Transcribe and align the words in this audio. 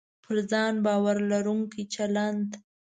پر 0.23 0.37
ځان 0.51 0.73
باور 0.85 1.17
لرونکی 1.31 1.83
چلند 1.93 2.47